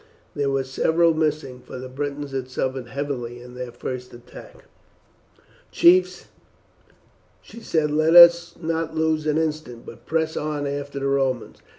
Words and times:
There 0.33 0.49
were 0.49 0.63
several 0.63 1.13
missing, 1.13 1.59
for 1.59 1.77
the 1.77 1.87
Britons 1.87 2.31
had 2.31 2.49
suffered 2.49 2.87
heavily 2.87 3.39
in 3.39 3.53
their 3.53 3.71
first 3.71 4.15
attack. 4.15 4.63
"Chiefs," 5.69 6.25
she 7.39 7.59
said, 7.59 7.91
"let 7.91 8.15
us 8.15 8.55
not 8.59 8.95
lose 8.95 9.27
an 9.27 9.37
instant, 9.37 9.85
but 9.85 10.07
press 10.07 10.35
on 10.35 10.65
after 10.65 10.99
the 10.99 11.05
Romans. 11.07 11.59